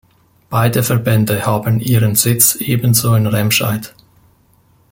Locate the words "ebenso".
2.55-3.13